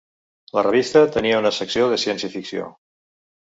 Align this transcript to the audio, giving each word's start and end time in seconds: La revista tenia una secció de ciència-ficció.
La 0.59 0.63
revista 0.67 1.03
tenia 1.17 1.43
una 1.43 1.53
secció 1.59 1.91
de 1.93 2.01
ciència-ficció. 2.07 2.73